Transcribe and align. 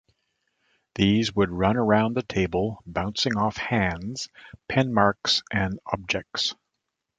These 0.95 1.35
would 1.35 1.51
run 1.51 1.77
around 1.77 2.15
the 2.15 2.23
table, 2.23 2.81
bouncing 2.87 3.37
off 3.37 3.57
hands, 3.57 4.29
pen 4.67 4.91
marks 4.95 5.43
and 5.51 5.79
objects. 5.85 6.55